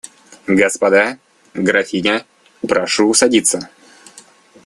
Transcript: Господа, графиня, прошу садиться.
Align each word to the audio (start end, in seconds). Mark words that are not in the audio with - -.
Господа, 0.47 1.19
графиня, 1.53 2.25
прошу 2.67 3.13
садиться. 3.13 3.69